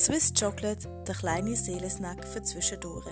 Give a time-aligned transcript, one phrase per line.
[0.00, 3.04] Swiss Chocolate, der kleine Seelensnack für zwischendurch.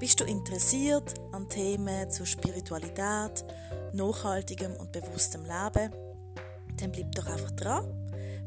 [0.00, 3.44] Bist du interessiert an Themen zur Spiritualität,
[3.92, 5.92] nachhaltigem und bewusstem Leben?
[6.78, 7.84] Dann bleib doch einfach dran.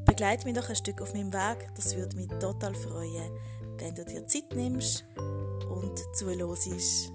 [0.04, 1.70] Begleite mich doch ein Stück auf meinem Weg.
[1.76, 3.38] Das würde mich total freuen,
[3.78, 5.06] wenn du dir Zeit nimmst
[5.70, 7.12] und zuhörst.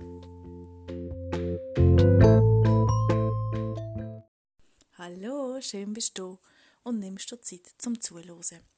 [4.97, 6.39] Hallo, schön bist du
[6.85, 8.74] und nimmst dir Zeit zum Zuhören.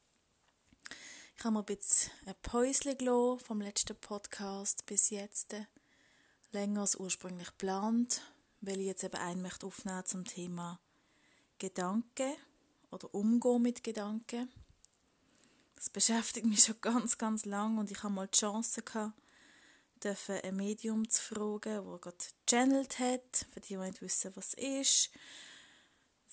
[1.38, 5.54] Ich habe mir ein bisschen ein Päuschen gelassen vom letzten Podcast bis jetzt.
[6.50, 8.22] Länger als ursprünglich geplant,
[8.62, 10.80] weil ich jetzt eben einen möchte aufnehmen zum Thema
[11.58, 12.32] Gedanken
[12.90, 14.50] oder Umgehen mit Gedanken.
[15.76, 19.12] Das beschäftigt mich schon ganz, ganz lang und ich habe mal die Chance gehabt,
[20.04, 22.16] ein Medium zu fragen, wo gerade
[22.48, 25.10] channelt hat, für die, die nicht wissen, was es ist,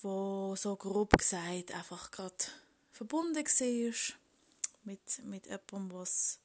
[0.00, 2.44] wo so grob gesagt einfach gerade
[2.90, 4.23] verbunden war
[4.84, 6.40] mit, mit jemandem, was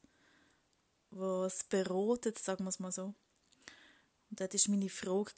[1.12, 3.14] was beratet, sagen wir es mal so.
[4.30, 5.34] Und das war meine Frage,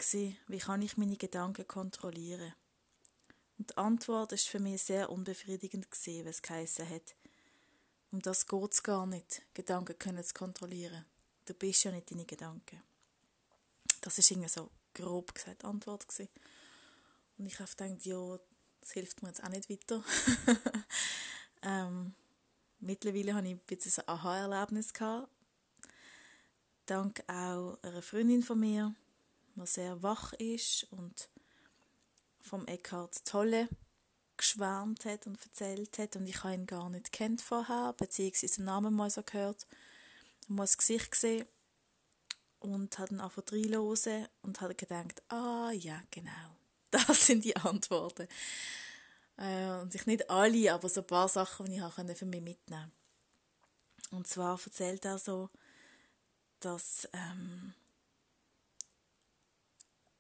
[0.48, 2.54] wie kann ich meine Gedanken kontrollieren?
[3.58, 7.16] Und die Antwort ist für mich sehr unbefriedigend gewesen, was es geheißen hat.
[8.12, 11.06] Um das geht es gar nicht, Gedanken können zu kontrollieren.
[11.46, 12.82] Du bist ja nicht deine Gedanken.
[14.02, 16.30] Das ist irgendwie so grob gesagt die Antwort gewesen.
[17.38, 18.40] Und ich habe gedacht, ja,
[18.82, 20.04] das hilft mir jetzt auch nicht weiter.
[21.62, 22.14] ähm,
[22.82, 24.94] mittlerweile habe ich ein ein Aha-Erlebnis.
[26.86, 28.94] Dank auch einer Freundin von mir,
[29.56, 31.30] die sehr wach ist und
[32.42, 33.70] vom Eckhart Tolle
[34.36, 38.66] geschwärmt hat und erzählt hat und ich habe ihn gar nicht kennt vorher, beziehungsweise den
[38.66, 39.68] Namen mal so gehört
[40.50, 41.46] und mal das Gesicht gesehen
[42.60, 46.58] und hat dann einfach reinhören und hat gedacht, ah ja, genau,
[46.92, 48.28] das sind die Antworten.
[49.42, 52.58] Äh, und ich nicht alle, aber so ein paar Sachen, die ich für mich mitnehmen
[52.68, 54.16] konnte.
[54.16, 55.50] Und zwar erzählt er so,
[56.60, 57.74] dass ähm,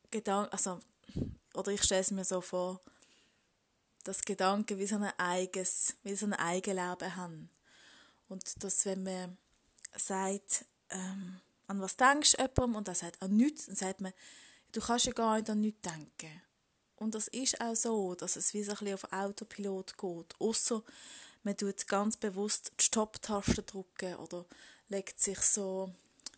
[0.10, 0.80] Gedanken, also,
[1.54, 2.82] oder ich stelle es mir so vor,
[4.04, 7.50] dass Gedanken wie so ein eigenes, wie so ein Eigenleben haben.
[8.28, 9.38] Und dass, wenn man
[9.96, 14.14] sagt, ähm, an was denkst du jemandem und er sagt an nichts, dann sagt man,
[14.72, 16.42] du kannst ja gar nicht an nichts denken.
[17.02, 20.36] Und das ist auch so, dass es wie so ein bisschen auf Autopilot geht.
[20.40, 20.84] Außer
[21.42, 24.46] man tut ganz bewusst die Stopp-Taste drücken oder
[24.88, 25.92] legt sich so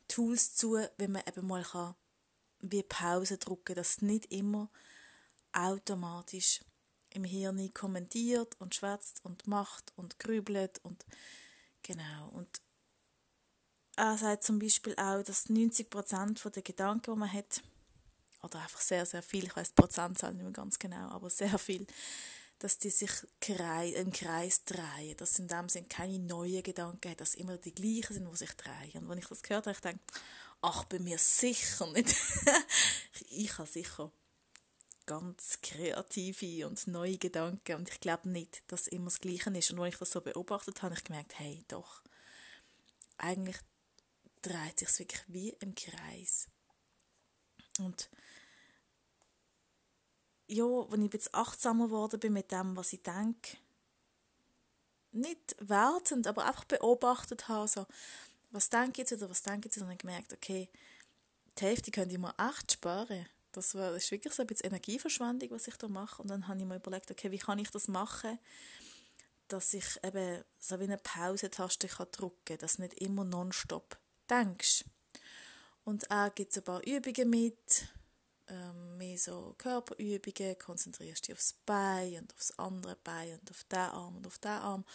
[0.08, 1.96] Tools zu, wie man eben mal kann
[2.62, 4.70] wie Pause drücken, dass nicht immer
[5.52, 6.62] automatisch
[7.10, 11.06] im Hirn kommentiert und schwätzt und macht und grübelt und
[11.82, 12.62] genau und
[13.98, 17.62] er sagt zum Beispiel auch, dass 90% der Gedanken, die man hat,
[18.44, 21.58] oder einfach sehr, sehr viel, ich weiß die Prozentzahl nicht mehr ganz genau, aber sehr
[21.58, 21.88] viel,
[22.60, 23.12] dass die sich
[23.42, 28.14] im Kreis drehen, dass in dem Sinn keine neuen Gedanken haben, dass immer die gleichen
[28.14, 29.04] sind, die sich drehen.
[29.04, 30.00] Und wenn ich das gehört habe, ich denke,
[30.62, 32.16] ach, bei mir sicher nicht.
[33.30, 34.12] ich habe sicher
[35.06, 39.72] ganz kreative und neue Gedanken und ich glaube nicht, dass immer das Gleiche ist.
[39.72, 42.02] Und als ich das so beobachtet habe, habe ich gemerkt, hey, doch,
[43.18, 43.58] eigentlich
[44.42, 46.48] dreht sich wirklich wie im Kreis.
[47.80, 48.10] Und
[50.48, 53.58] ja, wenn ich jetzt achtsamer geworden bin mit dem, was ich denke,
[55.12, 57.86] nicht wertend, aber einfach beobachtet habe, so,
[58.52, 60.70] was denke ich jetzt oder was denke ich jetzt, und dann gemerkt, okay,
[61.58, 63.28] die Hälfte könnte ich mir echt sparen.
[63.52, 66.22] Das, war, das ist wirklich so ein bisschen Energieverschwendung, was ich da mache.
[66.22, 68.40] Und dann habe ich mir überlegt, okay, wie kann ich das machen,
[69.48, 73.98] dass ich eben so wie eine Pausetaste drücken kann, dass du nicht immer nonstop
[74.30, 74.86] denkst.
[75.84, 77.88] Und auch gibt es ein paar Übungen mit,
[78.48, 83.80] ähm, mehr so Körperübungen, konzentrierst dich aufs Bein und aufs andere Bein und auf den
[83.80, 84.86] Arm und auf den Arm.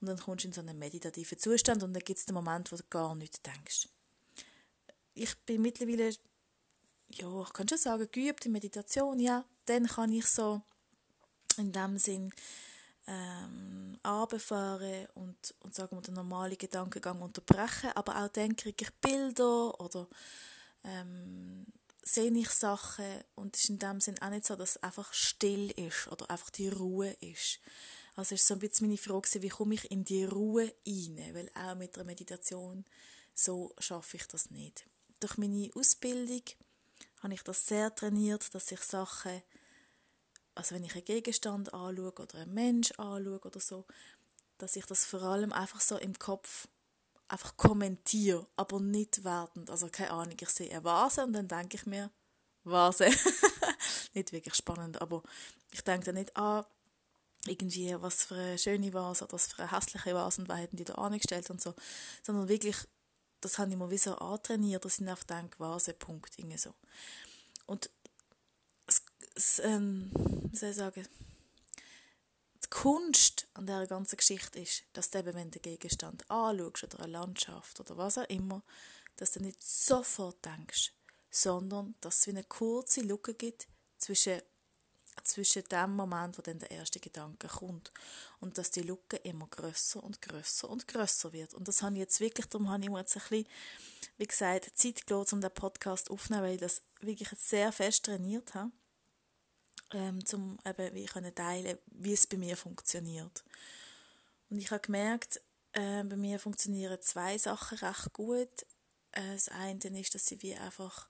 [0.00, 2.70] Und dann kommst du in so einen meditativen Zustand und dann gibt es den Moment,
[2.72, 3.88] wo du gar nicht denkst.
[5.14, 6.10] Ich bin mittlerweile,
[7.08, 10.60] ja, ich kann schon sagen, geübt in Meditation, ja, dann kann ich so
[11.56, 12.32] in dem Sinn
[13.06, 18.94] ähm, runterfahren und, und sagen wir, den normalen Gedankengang unterbrechen, aber auch dann kriege ich
[18.94, 20.08] Bilder oder
[20.84, 21.66] ähm,
[22.02, 25.12] sehe ich Sachen und es ist in dem Sinn auch nicht so, dass es einfach
[25.12, 27.60] still ist oder einfach die Ruhe ist.
[28.16, 31.30] Also ist so ein bisschen meine Frage, wie komme ich in die Ruhe rein?
[31.32, 32.84] Weil auch mit der Meditation
[33.34, 34.86] so schaffe ich das nicht.
[35.18, 36.42] Durch meine Ausbildung
[37.22, 39.42] habe ich das sehr trainiert, dass ich Sachen,
[40.54, 43.86] also wenn ich einen Gegenstand anschaue oder einen Mensch anschaue oder so,
[44.58, 46.68] dass ich das vor allem einfach so im Kopf
[47.28, 49.70] einfach kommentiere, aber nicht wertend.
[49.70, 52.10] Also keine Ahnung, ich sehe eine Vase und dann denke ich mir,
[52.64, 53.10] Vase.
[54.14, 55.22] nicht wirklich spannend, aber
[55.72, 56.64] ich denke dann nicht, ah,
[57.46, 60.76] irgendwie, was für eine schöne Vase oder was für eine hässliche Vase und wer hätten
[60.76, 61.74] die da angestellt und so,
[62.22, 62.76] sondern wirklich,
[63.40, 66.74] das habe ich mir wie so antrainiert, dass ich einfach denke, Vase, Punkt, irgendwie so.
[67.66, 67.90] Und
[69.34, 71.06] es ähm, wie soll ich sagen,
[72.62, 76.84] die Kunst an dieser ganzen Geschichte ist, dass du eben, wenn du den Gegenstand anschaust
[76.84, 78.62] oder eine Landschaft oder was auch immer,
[79.16, 80.92] dass du nicht sofort denkst,
[81.30, 83.66] sondern dass es wie eine kurze Lücke gibt
[83.98, 84.40] zwischen
[85.22, 87.92] zwischen dem Moment, wo dann der erste Gedanke kommt.
[88.40, 91.54] Und dass die Lücke immer größer und größer und größer wird.
[91.54, 93.46] Und das habe ich jetzt wirklich, darum habe ich mir jetzt ein bisschen,
[94.18, 98.54] wie gesagt, Zeit gelassen, um den Podcast aufzunehmen, weil ich das wirklich sehr fest trainiert
[98.54, 98.72] habe,
[99.94, 103.44] ähm, um eben wie ich teilen wie es bei mir funktioniert.
[104.50, 105.40] Und ich habe gemerkt,
[105.72, 108.66] äh, bei mir funktionieren zwei Sachen recht gut.
[109.12, 111.08] Äh, das eine ist, dass ich wie einfach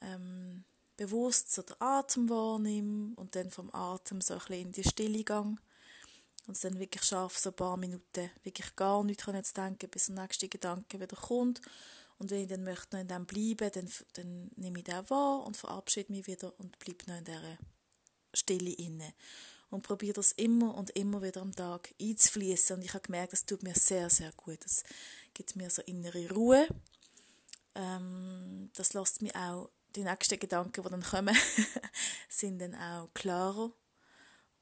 [0.00, 0.64] ähm,
[0.96, 5.24] bewusst so den Atem wahrnehme und dann vom Atem so ein bisschen in die Stille
[5.24, 5.56] gehe
[6.48, 10.14] und dann wirklich schaffe, so ein paar Minuten wirklich gar nichts zu denken, bis der
[10.16, 11.60] nächste Gedanke wieder kommt.
[12.18, 15.44] Und wenn ich dann möchte noch in dem bleiben, dann, dann nehme ich den wahr
[15.44, 17.58] und verabschiede mich wieder und bleibe noch in dieser
[18.34, 19.14] Stille inne.
[19.70, 22.76] Und probiere das immer und immer wieder am Tag einzufließen.
[22.76, 24.64] Und ich habe gemerkt, das tut mir sehr, sehr gut.
[24.64, 24.82] Das
[25.34, 26.66] gibt mir so innere Ruhe.
[27.74, 31.36] Ähm, das lässt mich auch die nächsten Gedanken, die dann kommen,
[32.28, 33.72] sind dann auch klarer.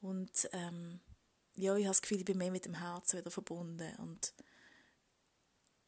[0.01, 0.99] Und ähm,
[1.55, 3.95] ja, ich habe das Gefühl, ich bin mehr mit dem Herzen wieder verbunden.
[3.97, 4.33] Und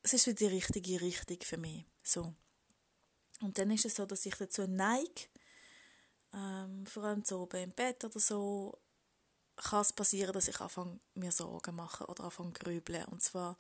[0.02, 1.86] es ist wieder die richtige Richtung für mich.
[2.04, 2.34] So.
[3.42, 5.28] Und dann ist es so, dass ich dazu neige,
[6.34, 8.78] ähm, vor allem so oben im Bett oder so,
[9.56, 13.06] kann es passieren, dass ich anfange, mir Sorgen machen oder anfange grübeln.
[13.06, 13.58] Und zwar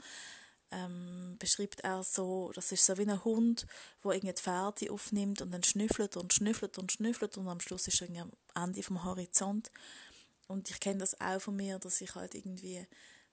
[0.71, 3.65] ähm, beschreibt er so, das ist so wie ein Hund,
[4.03, 7.87] der irgendwie die Pferde aufnimmt und dann schnüffelt und schnüffelt und schnüffelt und am Schluss
[7.87, 9.71] ist er am Ende vom Horizont.
[10.47, 12.87] Und ich kenne das auch von mir, dass ich halt irgendwie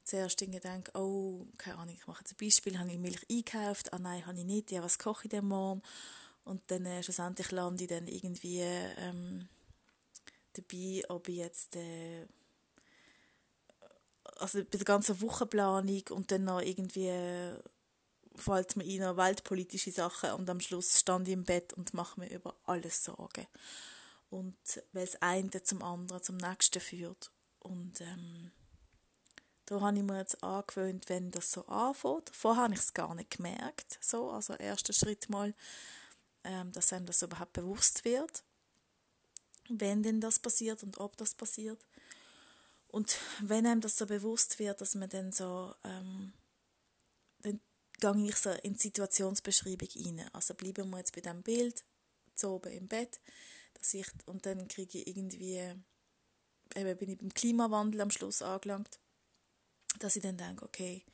[0.05, 3.99] zuerst denke, oh, keine Ahnung, ich mache jetzt ein Beispiel, habe ich Milch eingekauft, ah
[3.99, 5.83] nein, habe ich nicht, ja, was koche ich denn morgen?
[6.47, 9.49] Und dann äh, schlussendlich lande ich dann irgendwie ähm,
[10.53, 12.25] dabei, ob ich jetzt äh,
[14.37, 17.59] also bei der ganzen Wochenplanung und dann noch irgendwie äh,
[18.37, 22.21] fällt mir ein noch weltpolitische Sachen und am Schluss stand ich im Bett und mache
[22.21, 23.49] mir über alles Sorgen.
[24.31, 24.57] Und
[24.93, 27.33] weil es eine zum anderen, zum nächsten führt.
[27.59, 28.53] Und ähm,
[29.65, 32.31] da habe ich mir jetzt angewöhnt, wenn das so anfängt.
[32.33, 35.55] Vorher habe ich es gar nicht gemerkt, so, also erster Schritt mal,
[36.73, 38.45] dass einem das überhaupt bewusst wird,
[39.69, 41.85] wenn denn das passiert und ob das passiert.
[42.89, 46.33] Und wenn einem das so bewusst wird, dass man dann so, ähm,
[48.01, 50.31] dann gehe ich so in die Situationsbeschreibung rein.
[50.33, 51.85] Also bleiben wir jetzt bei dem Bild,
[52.35, 53.21] so oben im Bett,
[53.75, 55.75] dass ich, und dann kriege ich irgendwie,
[56.75, 58.99] eben bin ich beim Klimawandel am Schluss angelangt,
[59.99, 61.05] dass ich dann denke, okay,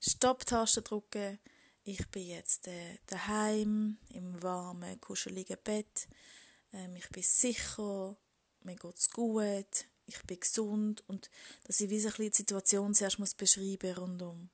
[0.00, 1.38] Stopptaste drücken,
[1.84, 6.08] ich bin jetzt äh, daheim im warmen, kuscheligen Bett,
[6.72, 8.16] ähm, ich bin sicher,
[8.62, 11.30] mir geht's gut, ich bin gesund und
[11.64, 14.50] dass ich wie so die Situation zuerst muss beschreiben rundum.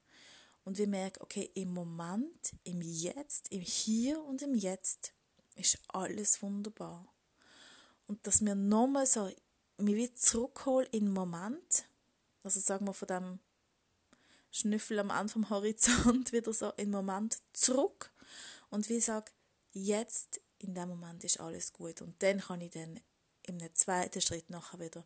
[0.65, 5.15] Und wir merken, okay, im Moment, im Jetzt, im Hier und im Jetzt
[5.55, 7.11] ist alles wunderbar.
[8.07, 9.31] Und dass wir nochmal so,
[9.79, 11.85] mich wieder zurückholen in den Moment,
[12.43, 13.39] also sagen wir von dem
[14.51, 18.11] Schnüffel am Anfang vom Horizont wieder so den Moment zurück
[18.71, 19.31] und wie sage,
[19.73, 23.01] jetzt in dem Moment ist alles gut und dann kann ich dann
[23.43, 25.05] im zweiten Schritt nachher wieder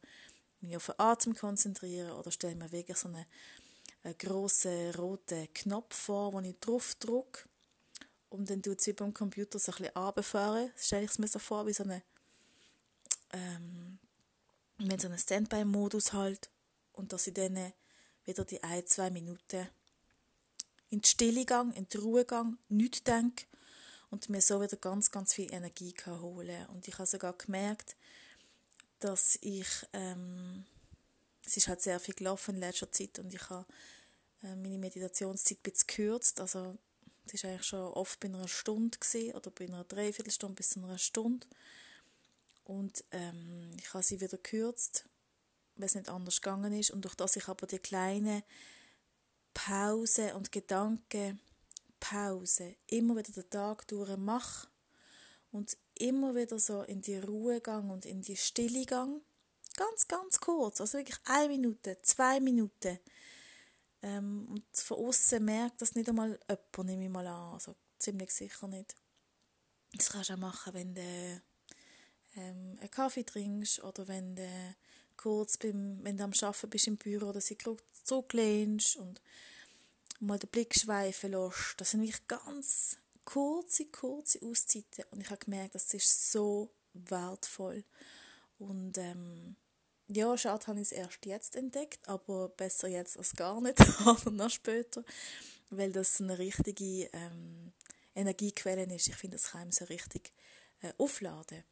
[0.61, 3.27] mich auf den Atem konzentrieren oder stelle mir wirklich so einen,
[4.05, 7.49] einen grossen roten Knopf vor, wo ich drauf drücke
[8.31, 10.73] und dann tut es wie beim Computer so ein bisschen runterfahren.
[10.77, 12.03] Stelle ich es mir so vor, wie so eine
[13.33, 13.99] ähm,
[14.79, 16.51] mit so einem Standby-Modus halt
[16.93, 17.73] und dass ich dann
[18.25, 19.69] wieder die ein, zwei Minuten
[20.91, 23.47] in die Stille gang, in die Ruhe gang, nichts denke
[24.11, 26.67] und mir so wieder ganz, ganz viel Energie kann holen.
[26.67, 27.97] Und ich habe sogar gemerkt,
[29.01, 30.65] dass ich, ähm,
[31.45, 33.67] es ist halt sehr viel gelaufen in letzter Zeit und ich habe
[34.43, 36.77] äh, meine Meditationszeit ein bisschen gekürzt, also
[37.27, 40.83] es war eigentlich schon oft bei einer Stunde gewesen, oder bei einer Dreiviertelstunde bis zu
[40.83, 41.47] einer Stunde.
[42.65, 45.05] Und ähm, ich habe sie wieder gekürzt,
[45.77, 48.43] weil es nicht anders gegangen ist und durch das ich aber die kleinen
[49.55, 54.69] Pause und Gedankenpause immer wieder den Tag durch mache
[55.51, 59.23] und immer wieder so in die Ruhe gang und in die Stille gang.
[59.77, 62.99] Ganz, ganz kurz, also wirklich eine Minute, zwei Minuten.
[64.03, 67.55] Ähm, und von außen merkt das nicht einmal jemand, nehme ich mal an.
[67.55, 68.95] Also ziemlich sicher nicht.
[69.95, 71.43] Das kannst du auch machen, wenn du
[72.37, 74.75] ähm, einen Kaffee trinkst oder wenn du
[75.17, 79.21] kurz, beim, wenn du am Arbeiten bist im Büro, dass du zurücklehnst und
[80.21, 81.75] mal den Blick schweifen lässt.
[81.77, 87.85] Das sind wirklich ganz kurze, kurze Auszeiten und ich habe gemerkt, das ist so wertvoll.
[88.59, 89.57] Und ähm,
[90.09, 94.31] ja, schade habe ich es erst jetzt entdeckt, aber besser jetzt als gar nicht, oder
[94.31, 95.05] noch später,
[95.71, 97.73] weil das eine richtige ähm,
[98.15, 99.09] Energiequelle ist.
[99.09, 100.33] Ich finde, das kann einem so richtig
[100.81, 101.65] äh, aufladen.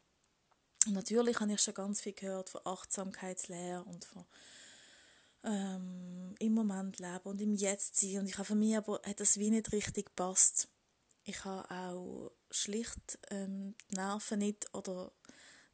[0.86, 4.24] Natürlich habe ich schon ganz viel gehört von Achtsamkeitslehre und von
[5.44, 8.20] ähm, im Moment leben und im Jetzt sein.
[8.20, 10.68] Und ich habe für mich aber hat das wie nicht richtig gepasst.
[11.24, 15.12] Ich habe auch schlicht ähm, die Nerven nicht oder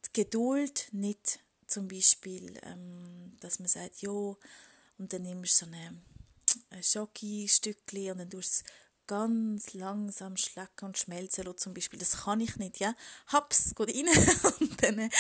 [0.07, 5.73] die Geduld nicht zum Beispiel, ähm, dass man sagt, ja, und dann nimmst du so
[5.73, 8.73] ein Schoki-Stückchen und dann tust du es
[9.07, 11.99] ganz langsam schlecken und schmelzen lassen, zum Beispiel.
[11.99, 12.95] Das kann ich nicht, ja.
[13.29, 14.07] Haps, geht rein
[14.61, 15.11] und dann,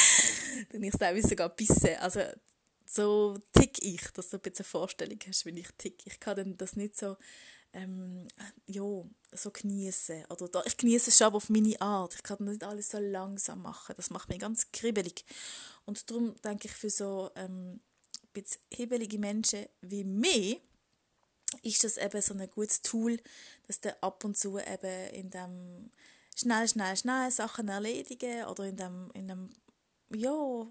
[0.70, 1.96] dann ich teilweise sogar bissen.
[2.00, 2.20] Also,
[2.84, 6.06] so tick ich, dass du ein bisschen eine Vorstellung hast, wie ich tick.
[6.06, 7.16] Ich kann dann das nicht so,
[7.72, 8.28] ähm,
[8.66, 8.82] ja,
[9.32, 10.26] so genießen.
[10.26, 12.14] Oder da, ich genieße es schon auf meine Art.
[12.14, 13.94] Ich kann nicht alles so langsam machen.
[13.96, 15.24] Das macht mich ganz kribbelig.
[15.84, 17.80] Und darum denke ich, für so ähm,
[18.36, 20.60] bisschen hibbelige Menschen wie mich,
[21.62, 23.20] ist das eben so ein gutes Tool,
[23.66, 25.90] dass du ab und zu eben in dem
[26.36, 29.50] schnell, schnell, schnell Sachen erledigen oder in dem, in dem
[30.14, 30.66] ja,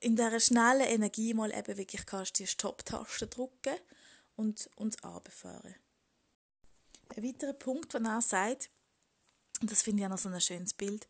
[0.00, 3.76] in dieser schnellen Energie mal eben wirklich kannst die Stopp-Taste drücken
[4.36, 5.74] und uns runterfahren.
[7.14, 8.68] Ein weiterer Punkt, den er sagt,
[9.60, 11.06] und das finde ich auch noch so ein schönes Bild,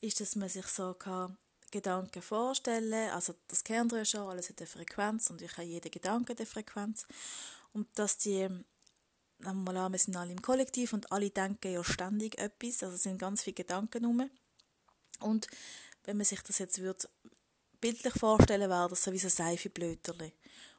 [0.00, 1.36] ist, dass man sich so kann
[1.70, 5.62] Gedanken vorstellen also das kennt ihr ja schon, alles hat eine Frequenz und ich habe
[5.66, 7.06] jeder Gedanke eine Frequenz
[7.72, 8.48] und dass die
[9.38, 13.18] mal an, wir sind alle im Kollektiv und alle denken ja ständig etwas, also sind
[13.18, 14.30] ganz viele Gedanken rum.
[15.20, 15.48] Und
[16.04, 17.08] wenn man sich das jetzt würde
[17.80, 20.32] bildlich vorstellen, wäre das so wie so Seifenblöterli.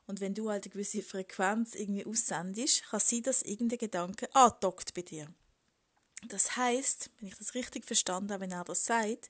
[0.06, 4.94] Und wenn du halt eine gewisse Frequenz irgendwie aussendest, kann sein, dass irgendein Gedanke andockt
[4.94, 5.28] bei dir.
[6.28, 9.30] Das heißt, wenn ich das richtig verstanden habe, wenn er das sagt,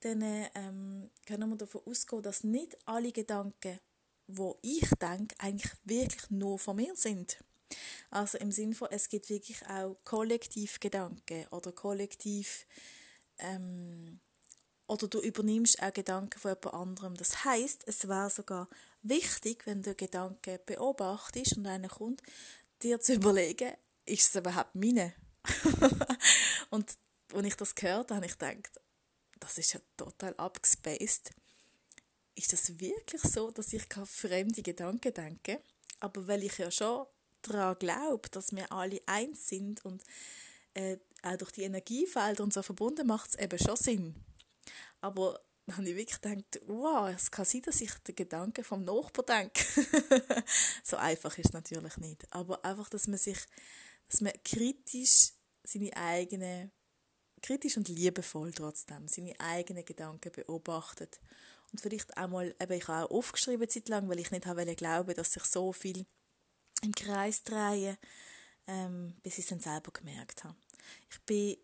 [0.00, 3.78] dann ähm, können wir davon ausgehen, dass nicht alle Gedanken,
[4.36, 7.38] wo ich denke, eigentlich wirklich nur von mir sind.
[8.10, 12.66] Also im Sinne von, es gibt wirklich auch Kollektivgedanken oder kollektiv
[13.38, 14.20] ähm,
[14.86, 17.14] oder du übernimmst auch Gedanken von jemand anderem.
[17.14, 18.68] Das heißt, es wäre sogar
[19.02, 22.22] wichtig, wenn du Gedanken beobachtest und einer kommt,
[22.82, 23.72] dir zu überlegen,
[24.04, 25.14] ist es überhaupt meine?
[26.70, 26.98] und
[27.32, 28.80] als ich das gehört habe, habe ich gedacht,
[29.40, 31.30] das ist ja total abgespaced.
[32.34, 35.60] Ist das wirklich so, dass ich fremde Gedanken denke?
[36.00, 37.06] Aber weil ich ja schon
[37.42, 40.02] daran glaube, dass wir alle eins sind und
[40.74, 44.14] äh, auch durch die Energiefelder und so verbunden macht es eben schon Sinn.
[45.00, 48.84] Aber dann habe ich wirklich gedacht, wow, es kann sein, dass ich den Gedanken vom
[48.84, 49.64] Nachbarn denke.
[50.84, 52.26] so einfach ist es natürlich nicht.
[52.32, 53.38] Aber einfach, dass man sich,
[54.08, 56.72] dass man kritisch seine eigenen,
[57.42, 61.20] kritisch und liebevoll trotzdem, seine eigenen Gedanken beobachtet.
[61.72, 64.76] Und vielleicht auch mal, eben, ich habe auch aufgeschrieben Zeit lang, weil ich nicht habe
[64.76, 66.06] glauben, dass sich so viel
[66.82, 67.96] im Kreis drehen,
[68.66, 70.56] ähm, bis ich es dann selber gemerkt habe.
[71.10, 71.56] Ich bin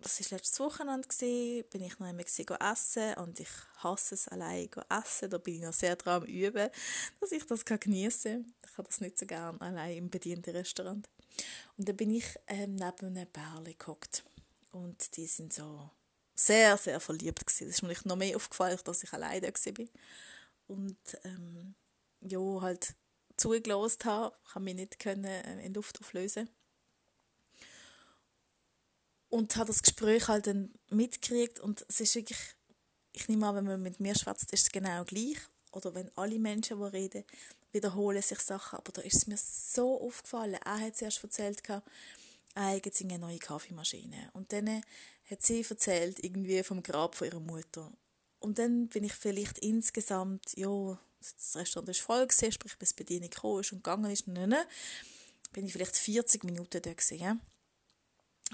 [0.00, 4.68] das war letztes Wochenende, gewesen, bin ich noch einmal essen und ich hasse es, allein
[4.90, 5.30] essen.
[5.30, 6.70] Da bin ich noch sehr dran am Üben,
[7.20, 8.54] dass ich das geniessen kann.
[8.70, 11.08] Ich habe das nicht so gerne allein im bedienten Restaurant.
[11.76, 14.24] Und dann bin ich ähm, neben einem Bärli gehockt.
[14.70, 15.90] Und die sind so
[16.38, 17.42] sehr, sehr verliebt.
[17.44, 19.86] Das ist mir noch mehr aufgefallen, dass ich alleine da war.
[20.68, 21.74] Und ähm,
[22.20, 22.94] ja, halt
[23.36, 26.48] zugelassen habe, kann mich nicht können, äh, in Luft auflösen
[29.30, 32.38] und habe das Gespräch halt dann mitgekriegt und es ist wirklich,
[33.12, 35.38] ich nehme an, wenn man mit mir schwätzt, ist es genau gleich.
[35.72, 37.24] Oder wenn alle Menschen, die reden,
[37.72, 38.78] wiederholen sich Sachen.
[38.78, 40.54] Aber da ist es mir so aufgefallen.
[40.54, 41.82] Er hat zuerst erzählt, er
[42.58, 44.30] hat eine neue Kaffeemaschine.
[44.32, 44.82] Und dann
[45.30, 47.92] hat sie erzählt, irgendwie vom Grab von ihrer Mutter.
[48.40, 53.02] Und dann bin ich vielleicht insgesamt, ja, das Restaurant ist voll gewesen, sprich, bis die
[53.02, 54.66] Bedienung gekommen ist und gegangen ist, ne, ne,
[55.52, 57.40] bin ich vielleicht 40 Minuten da gewesen,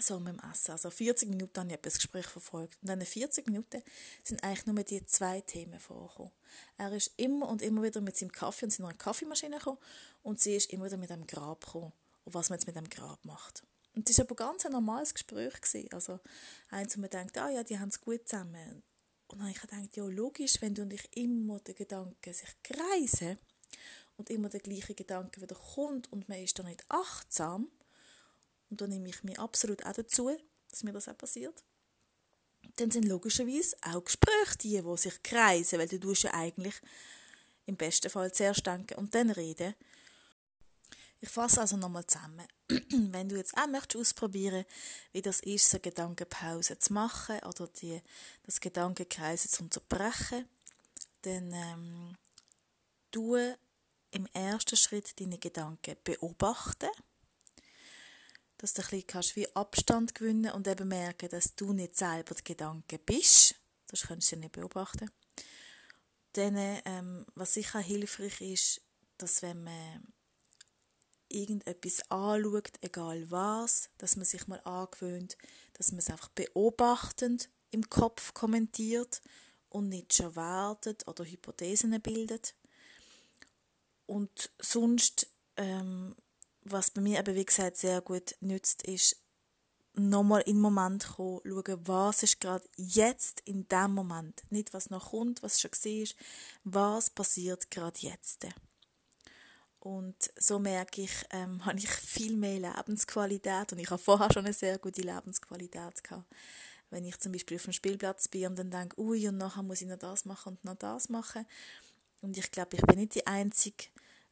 [0.00, 0.73] so mit dem Essen.
[0.73, 2.76] Also 40 Minuten habe ich das Gespräch verfolgt.
[2.82, 3.82] Und in diesen 40 Minuten
[4.23, 6.32] sind eigentlich nur die zwei Themen vorgekommen.
[6.76, 9.78] Er ist immer und immer wieder mit seinem Kaffee und seiner Kaffeemaschine gekommen
[10.23, 11.92] und sie ist immer wieder mit dem Grab gekommen
[12.25, 13.62] und was man jetzt mit dem Grab macht.
[13.94, 15.60] Und das war aber ganz ein normales Gespräch.
[15.60, 15.92] Gewesen.
[15.92, 16.20] Also
[16.70, 18.82] eins, wo man denkt, ah ja, die haben es gut zusammen.
[19.28, 22.50] Und dann habe ich gedacht, ja logisch, wenn du und ich immer den Gedanken sich
[22.62, 23.38] kreisen
[24.16, 27.70] und immer der gleiche Gedanke wieder kommt und man ist da nicht achtsam,
[28.70, 30.36] und da nehme ich mich absolut auch dazu,
[30.68, 31.62] dass mir das auch passiert.
[32.76, 36.74] dann sind logischerweise auch Gespräche die, die sich kreisen, weil du tust ja eigentlich
[37.66, 39.74] im besten Fall zuerst denken und dann reden.
[41.25, 42.47] Ich fasse also nochmal zusammen.
[42.69, 44.66] Wenn du jetzt auch möchtest ausprobieren,
[45.12, 48.02] wie das ist, so Gedankenpause zu machen oder die,
[48.43, 50.47] das Gedankenkreisen zu unterbrechen,
[51.23, 52.19] dann ähm,
[53.11, 53.37] tu
[54.11, 56.90] im ersten Schritt deine Gedanken beobachten
[58.59, 62.35] dass du ein bisschen kannst wie Abstand gewinnen und eben merken, dass du nicht selber
[62.35, 63.57] die Gedanken bist.
[63.88, 65.11] Das kannst du ja nicht beobachten.
[66.33, 68.83] Dann, ähm, was sicher hilfreich ist,
[69.19, 70.13] dass wenn man
[71.34, 75.36] irgendetwas anschaut, egal was, dass man sich mal angewöhnt,
[75.74, 79.20] dass man es einfach beobachtend im Kopf kommentiert
[79.68, 82.54] und nicht schon wartet oder Hypothesen bildet.
[84.06, 85.26] Und sonst
[85.56, 86.14] ähm,
[86.64, 89.16] was bei mir eben, wie gesagt, sehr gut nützt, ist,
[89.96, 94.42] nochmal in den Moment kommen, schauen, was ist gerade jetzt in dem Moment.
[94.50, 98.46] Nicht, was noch kommt, was schon war, was passiert gerade jetzt.
[99.84, 104.46] Und so merke ich, ähm, habe ich viel mehr Lebensqualität und ich habe vorher schon
[104.46, 106.26] eine sehr gute Lebensqualität gehabt.
[106.88, 109.82] Wenn ich zum Beispiel auf dem Spielplatz bin und dann denke, ui, und nachher muss
[109.82, 111.46] ich noch das machen und noch das machen.
[112.22, 113.84] Und ich glaube, ich bin nicht die Einzige,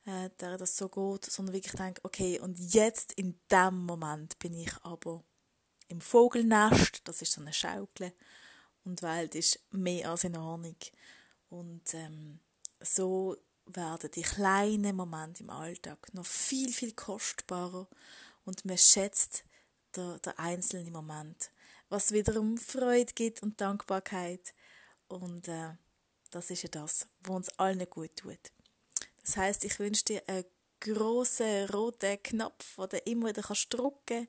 [0.06, 4.54] äh, der das so geht, sondern wirklich denke, okay, und jetzt in dem Moment bin
[4.54, 5.22] ich aber
[5.88, 8.12] im Vogelnest, das ist so eine Schaukel,
[8.84, 10.76] und die Welt ist mehr als in Ordnung.
[11.50, 12.40] Und ähm,
[12.80, 13.36] so
[13.76, 17.88] werden die kleinen Momente im Alltag noch viel, viel kostbarer
[18.44, 19.44] und man schätzt
[19.96, 21.50] der, der einzelne Moment,
[21.88, 24.54] was wiederum Freude gibt und Dankbarkeit.
[25.08, 25.70] Und äh,
[26.30, 28.52] das ist ja das, was uns allen gut tut.
[29.22, 30.44] Das heißt, ich wünsche dir einen
[30.80, 34.26] grossen roten Knopf, den du immer wieder kannst drücken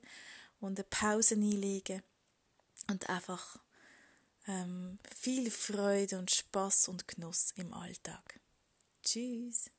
[0.60, 2.02] und eine Pause einlegen
[2.88, 3.58] und einfach
[4.46, 8.40] ähm, viel Freude und Spaß und Genuss im Alltag.
[9.04, 9.70] Tschüss.